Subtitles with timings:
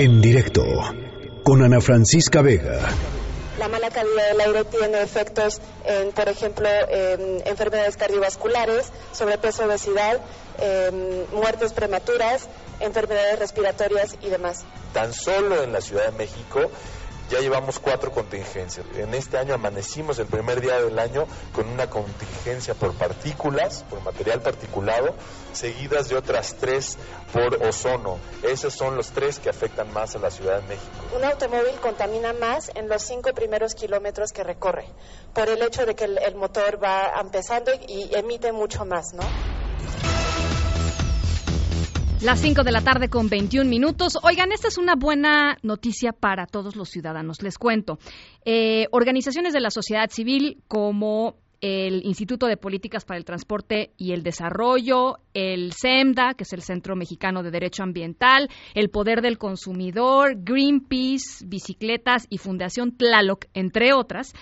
[0.00, 0.62] En directo
[1.42, 2.78] con Ana Francisca Vega.
[3.58, 6.68] La mala calidad del aire tiene efectos en, por ejemplo,
[7.44, 10.20] enfermedades cardiovasculares, sobrepeso, obesidad,
[11.32, 12.48] muertes prematuras,
[12.78, 14.58] enfermedades respiratorias y demás.
[14.92, 16.70] Tan solo en la Ciudad de México
[17.30, 18.86] ya llevamos cuatro contingencias.
[18.96, 24.02] En este año amanecimos el primer día del año con una contingencia por partículas, por
[24.02, 25.14] material particulado,
[25.52, 26.96] seguidas de otras tres
[27.32, 28.18] por ozono.
[28.42, 30.90] Esos son los tres que afectan más a la Ciudad de México.
[31.16, 34.86] Un automóvil contamina más en los cinco primeros kilómetros que recorre,
[35.34, 39.24] por el hecho de que el, motor va empezando y emite mucho más, ¿no?
[42.20, 44.18] Las 5 de la tarde con 21 minutos.
[44.24, 47.42] Oigan, esta es una buena noticia para todos los ciudadanos.
[47.42, 48.00] Les cuento.
[48.44, 54.12] Eh, organizaciones de la sociedad civil como el Instituto de Políticas para el Transporte y
[54.12, 59.38] el Desarrollo, el CEMDA, que es el Centro Mexicano de Derecho Ambiental, el Poder del
[59.38, 64.34] Consumidor, Greenpeace, Bicicletas y Fundación Tlaloc, entre otras,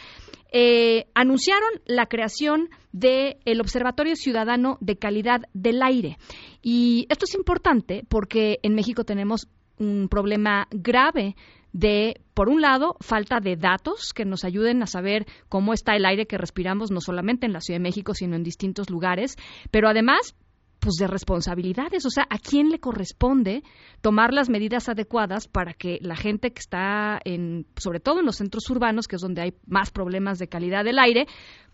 [0.59, 6.17] eh, anunciaron la creación del Observatorio Ciudadano de Calidad del Aire.
[6.62, 11.37] Y esto es importante porque en México tenemos un problema grave
[11.75, 16.07] de, por un lado, falta de datos que nos ayuden a saber cómo está el
[16.07, 19.37] aire que respiramos, no solamente en la Ciudad de México, sino en distintos lugares,
[19.71, 20.34] pero además
[20.78, 23.62] pues de responsabilidades, o sea, a quién le corresponde
[24.00, 28.36] tomar las medidas adecuadas para que la gente que está en sobre todo en los
[28.36, 31.27] centros urbanos, que es donde hay más problemas de calidad del aire,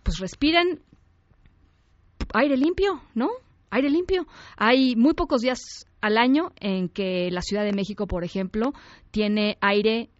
[0.02, 0.80] pues respiren
[2.34, 3.30] aire limpio, ¿no?
[3.70, 4.26] Aire limpio.
[4.56, 5.58] Hay muy pocos días
[6.00, 8.72] al año en que la Ciudad de México, por ejemplo,
[9.10, 10.10] tiene aire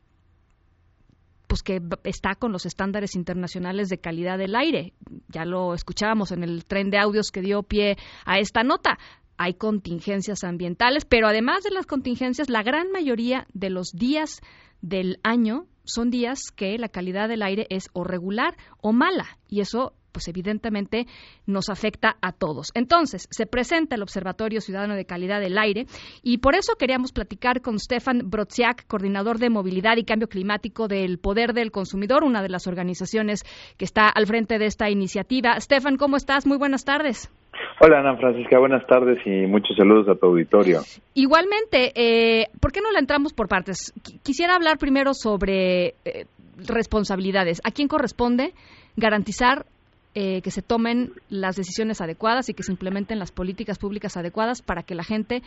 [1.52, 4.94] pues que está con los estándares internacionales de calidad del aire.
[5.28, 8.98] Ya lo escuchábamos en el tren de audios que dio pie a esta nota.
[9.36, 14.40] Hay contingencias ambientales, pero además de las contingencias, la gran mayoría de los días
[14.80, 19.60] del año son días que la calidad del aire es o regular o mala y
[19.60, 21.06] eso pues evidentemente
[21.46, 22.70] nos afecta a todos.
[22.74, 25.86] Entonces, se presenta el Observatorio Ciudadano de Calidad del Aire
[26.22, 31.18] y por eso queríamos platicar con Stefan Brodziak, coordinador de movilidad y cambio climático del
[31.18, 33.42] Poder del Consumidor, una de las organizaciones
[33.76, 35.58] que está al frente de esta iniciativa.
[35.58, 36.46] Stefan, ¿cómo estás?
[36.46, 37.32] Muy buenas tardes.
[37.80, 40.80] Hola Ana Francisca, buenas tardes y muchos saludos a tu auditorio.
[41.14, 43.92] Igualmente, eh, ¿por qué no la entramos por partes?
[44.22, 47.60] quisiera hablar primero sobre eh, responsabilidades.
[47.64, 48.52] ¿A quién corresponde
[48.96, 49.66] garantizar
[50.14, 54.60] eh, que se tomen las decisiones adecuadas y que se implementen las políticas públicas adecuadas
[54.60, 55.40] para que la gente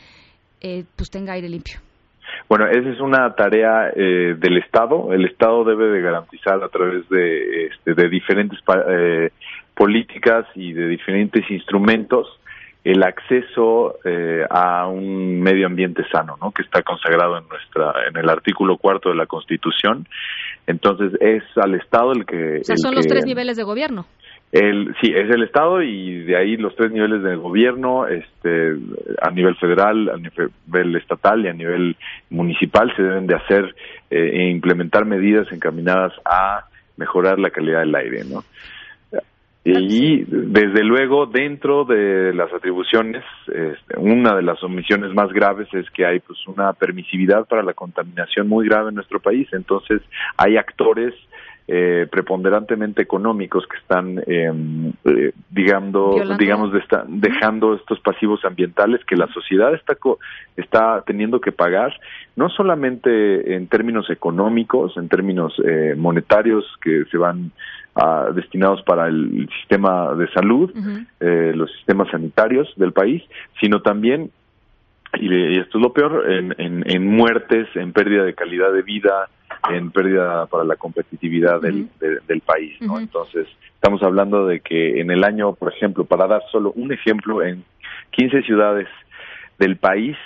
[0.60, 1.78] eh, pues tenga aire limpio.
[2.50, 5.14] Bueno, esa es una tarea eh, del Estado.
[5.14, 8.60] El Estado debe de garantizar a través de, este, de diferentes
[9.76, 12.28] políticas y de diferentes instrumentos
[12.84, 13.96] el acceso
[14.50, 16.52] a un medio ambiente sano, ¿no?
[16.52, 20.08] Que está consagrado en nuestra en el artículo cuarto de la Constitución.
[20.66, 22.62] Entonces es al Estado el que.
[22.62, 24.06] O sea, son los tres niveles de gobierno.
[24.52, 28.76] El, sí, es el Estado y de ahí los tres niveles del gobierno, este,
[29.22, 31.98] a nivel federal, a nivel estatal y a nivel
[32.30, 33.76] municipal se deben de hacer
[34.10, 38.44] eh, e implementar medidas encaminadas a mejorar la calidad del aire, ¿no?
[39.68, 45.90] Y desde luego dentro de las atribuciones, este, una de las omisiones más graves es
[45.90, 49.48] que hay pues una permisividad para la contaminación muy grave en nuestro país.
[49.54, 50.04] Entonces
[50.38, 51.16] hay actores
[51.68, 56.72] eh, preponderantemente económicos que están, em, eh, digamos, digamos
[57.08, 59.98] dejando estos pasivos ambientales que la sociedad está,
[60.58, 61.92] está teniendo que pagar,
[62.36, 67.52] no solamente en términos económicos, en términos eh, monetarios que se van
[67.96, 70.72] a, destinados para el sistema de salud,
[71.20, 73.24] eh, los sistemas sanitarios del país,
[73.60, 74.30] sino también
[75.20, 79.30] y, esto es lo peor, en, en, en, muertes, en pérdida de calidad de vida,
[79.72, 83.00] en pérdida para la competitividad del, del país, ¿no?
[83.00, 87.44] Entonces, estamos hablando de que en el año, por ejemplo, para dar solo un ejemplo,
[87.44, 87.64] en
[88.12, 88.88] 15 ciudades
[89.60, 90.18] del país,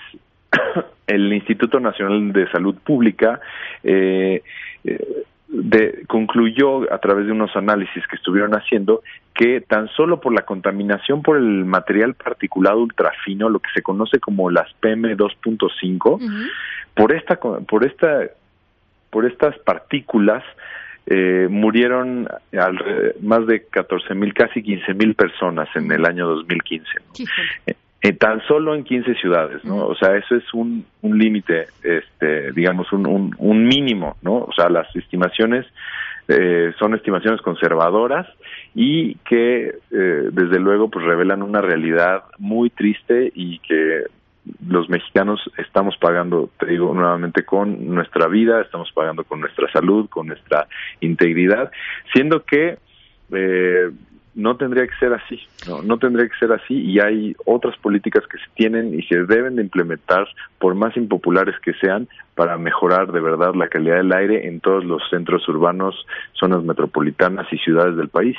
[1.08, 3.40] el Instituto Nacional de Salud Pública
[3.84, 4.44] eh,
[4.84, 9.02] eh de, concluyó a través de unos análisis que estuvieron haciendo
[9.34, 14.19] que tan solo por la contaminación por el material particulado ultrafino, lo que se conoce
[14.19, 16.50] como las PM 2.5,
[16.94, 18.30] por esta por esta
[19.10, 20.44] por estas partículas
[21.06, 22.28] eh, murieron
[23.22, 26.88] más de 14 mil, casi 15 mil personas en el año 2015.
[28.02, 29.86] Eh, tan solo en 15 ciudades, ¿no?
[29.86, 34.36] O sea, eso es un, un límite, este, digamos, un, un, un, mínimo, ¿no?
[34.36, 35.66] O sea, las estimaciones
[36.30, 38.26] eh, son estimaciones conservadoras
[38.74, 44.04] y que, eh, desde luego, pues revelan una realidad muy triste y que
[44.69, 50.10] los mexicanos estamos pagando, te digo nuevamente, con nuestra vida, estamos pagando con nuestra salud,
[50.10, 50.68] con nuestra
[51.01, 51.71] integridad,
[52.13, 52.77] siendo que
[53.31, 53.89] eh,
[54.36, 58.24] no tendría que ser así, no, no tendría que ser así y hay otras políticas
[58.27, 60.27] que se tienen y se deben de implementar,
[60.60, 64.86] por más impopulares que sean, para mejorar de verdad la calidad del aire en todos
[64.86, 68.38] los centros urbanos, zonas metropolitanas y ciudades del país.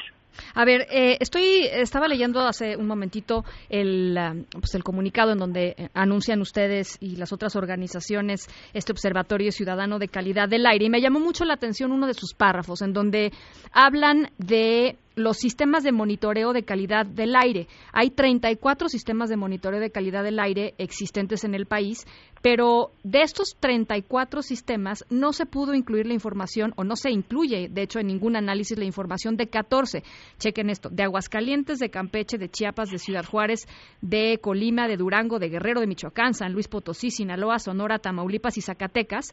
[0.55, 5.38] A ver, eh, estoy estaba leyendo hace un momentito el ah, pues el comunicado en
[5.38, 10.87] donde eh, anuncian ustedes y las otras organizaciones este observatorio ciudadano de calidad del aire
[10.87, 13.32] y me llamó mucho la atención uno de sus párrafos en donde
[13.73, 17.67] hablan de los sistemas de monitoreo de calidad del aire.
[17.93, 22.07] Hay 34 sistemas de monitoreo de calidad del aire existentes en el país,
[22.43, 27.69] pero de estos 34 sistemas no se pudo incluir la información o no se incluye,
[27.69, 30.03] de hecho, en ningún análisis la información de 14.
[30.39, 33.67] Chequen esto, de Aguascalientes, de Campeche, de Chiapas, de Ciudad Juárez,
[34.01, 38.62] de Colima, de Durango, de Guerrero, de Michoacán, San Luis Potosí, Sinaloa, Sonora, Tamaulipas y
[38.62, 39.33] Zacatecas.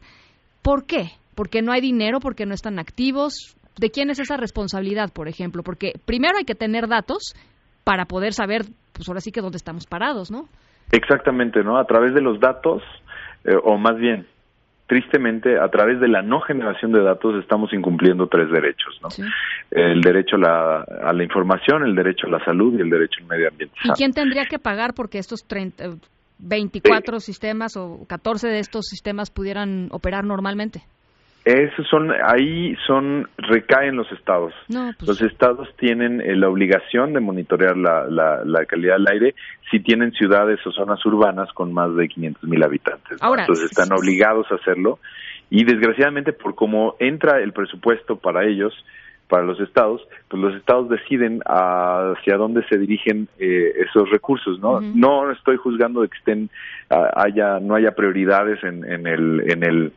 [0.62, 1.12] ¿Por qué?
[1.34, 5.62] Porque no hay dinero, porque no están activos, ¿De quién es esa responsabilidad, por ejemplo?
[5.62, 7.34] Porque primero hay que tener datos
[7.84, 10.48] para poder saber, pues ahora sí que dónde estamos parados, ¿no?
[10.90, 11.78] Exactamente, ¿no?
[11.78, 12.82] A través de los datos,
[13.44, 14.26] eh, o más bien,
[14.86, 19.08] tristemente, a través de la no generación de datos estamos incumpliendo tres derechos, ¿no?
[19.70, 23.20] El derecho a la, a la, información, el derecho a la salud y el derecho
[23.20, 23.74] al medio ambiente.
[23.84, 25.96] ¿Y quién tendría que pagar porque estos 30,
[26.38, 30.82] 24 eh, sistemas o 14 de estos sistemas pudieran operar normalmente?
[31.48, 34.52] Esos son, ahí son, recaen los estados.
[34.66, 39.34] pues los estados tienen eh, la obligación de monitorear la, la, calidad del aire
[39.70, 43.18] si tienen ciudades o zonas urbanas con más de 500 mil habitantes.
[43.22, 44.98] Entonces están obligados a hacerlo
[45.48, 48.74] y desgraciadamente por cómo entra el presupuesto para ellos,
[49.26, 54.82] para los estados, pues los estados deciden hacia dónde se dirigen eh, esos recursos, ¿no?
[54.82, 56.50] No estoy juzgando de que estén
[56.90, 59.92] ah, haya no haya prioridades en, en el en el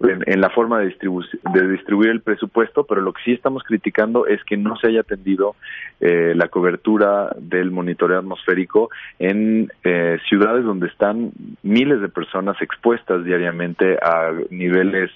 [0.00, 4.42] en, la forma de, de distribuir el presupuesto, pero lo que sí estamos criticando es
[4.44, 5.54] que no se haya atendido
[6.00, 11.32] eh, la cobertura del monitoreo atmosférico en eh, ciudades donde están
[11.62, 15.10] miles de personas expuestas diariamente a niveles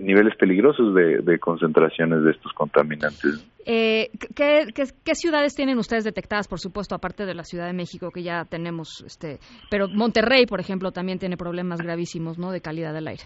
[0.00, 3.46] niveles peligrosos de, concentraciones de estos contaminantes.
[3.64, 8.10] Eh, ¿qué, qué, ciudades tienen ustedes detectadas, por supuesto, aparte de la Ciudad de México
[8.10, 9.38] que ya tenemos, este,
[9.70, 12.50] pero Monterrey, por ejemplo, también tiene problemas gravísimos, ¿no?
[12.50, 13.24] De calidad del aire.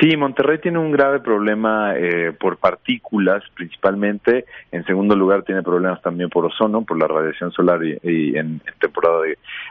[0.00, 4.44] Sí, Monterrey tiene un grave problema eh, por partículas principalmente.
[4.72, 9.20] En segundo lugar, tiene problemas también por ozono, por la radiación solar y, en, temporada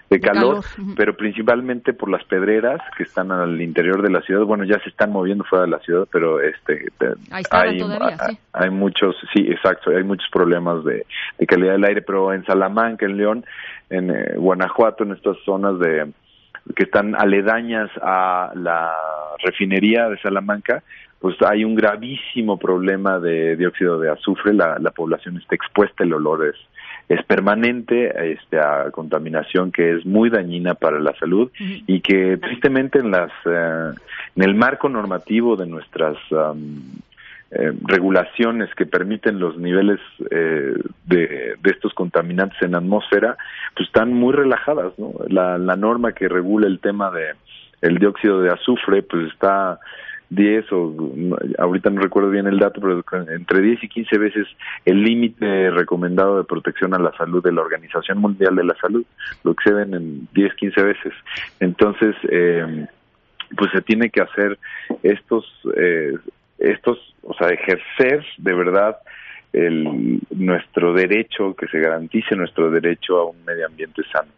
[0.09, 0.63] de, calor,
[0.95, 4.43] pero principalmente por las pedreras que están al interior de la ciudad.
[4.45, 6.87] Bueno, ya se están moviendo fuera de la ciudad, pero este
[7.31, 8.37] hay, todavía, sí.
[8.53, 11.05] hay muchos, sí, exacto, hay muchos problemas de,
[11.47, 13.45] calidad del aire, pero en Salamanca, en León,
[13.89, 16.11] en eh, Guanajuato, en estas zonas de
[16.75, 18.93] que están aledañas a la
[19.41, 20.83] refinería de Salamanca,
[21.19, 26.47] pues hay un gravísimo problema de dióxido de azufre, la, población está expuesta, el olor
[26.47, 26.55] es,
[27.07, 32.99] es permanente este, a contaminación que es muy dañina para la salud y que tristemente
[32.99, 33.93] en las eh,
[34.35, 36.17] en el marco normativo de nuestras
[37.51, 39.99] eh, regulaciones que permiten los niveles
[40.31, 40.73] eh,
[41.05, 43.37] de, estos contaminantes en la atmósfera,
[43.75, 45.13] pues están muy relajadas, ¿no?
[45.27, 47.33] La, la norma que regula el tema de
[47.83, 49.79] el dióxido de azufre, pues está
[50.29, 50.95] 10 o
[51.59, 54.47] ahorita no recuerdo bien el dato, pero entre 10 y 15 veces
[54.85, 59.05] el límite recomendado de protección a la salud de la Organización Mundial de la Salud,
[59.43, 61.13] lo exceden en 10, 15 veces.
[61.59, 62.87] Entonces, eh,
[63.55, 64.57] pues se tiene que hacer
[65.03, 65.45] estos
[65.77, 66.13] eh,
[66.57, 68.97] estos, o sea, ejercer de verdad
[69.53, 74.31] el, nuestro derecho, que se garantice nuestro derecho a un medio ambiente sano.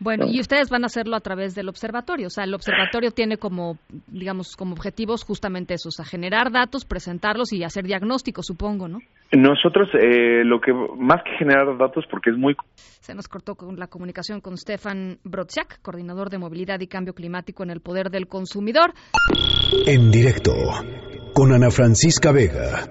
[0.00, 3.36] Bueno, y ustedes van a hacerlo a través del observatorio, o sea, el observatorio tiene
[3.36, 8.98] como, digamos, como objetivos justamente esos, a generar datos, presentarlos y hacer diagnósticos, supongo, ¿no?
[9.32, 12.56] Nosotros, eh, lo que, más que generar datos, porque es muy...
[12.74, 17.62] Se nos cortó con la comunicación con Stefan Brodziak, coordinador de movilidad y cambio climático
[17.62, 18.92] en el Poder del Consumidor.
[19.86, 20.52] En directo
[21.32, 22.86] con Ana Francisca Vega.